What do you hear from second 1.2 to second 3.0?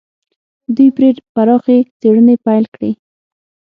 پراخې څېړنې پيل کړې.